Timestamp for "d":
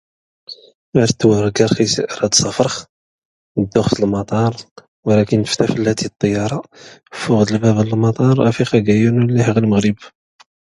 7.43-7.49